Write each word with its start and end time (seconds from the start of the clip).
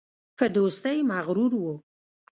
په 0.37 0.45
دوستۍ 0.55 0.97
مغرور 1.11 1.51
وو. 1.61 1.73